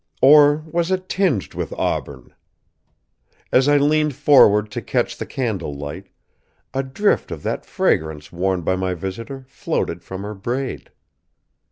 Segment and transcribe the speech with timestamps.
[0.23, 2.33] Or was it tinged with auburn?
[3.51, 6.07] As I leaned forward to catch the candle light,
[6.73, 10.89] a drift of that fragrance worn by my visitor floated from her braid.